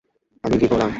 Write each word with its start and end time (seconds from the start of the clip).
আমি 0.43 0.55
কি 0.57 0.67
করলাম? 0.67 0.89